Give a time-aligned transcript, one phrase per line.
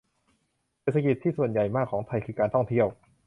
[0.81, 2.87] เศรษฐกิจส่วนที่ใหญ่มากของไทย คือการท่องเที่ยว